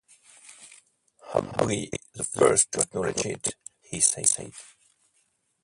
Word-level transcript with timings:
I'd 1.35 1.67
be 1.67 1.91
the 2.15 2.23
first 2.23 2.71
to 2.71 2.79
acknowledge 2.81 3.23
it, 3.23 3.53
he 3.83 3.99
said. 4.01 4.51